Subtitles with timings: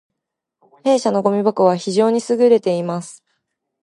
[0.83, 3.23] 弊社のごみ箱は非常に優れています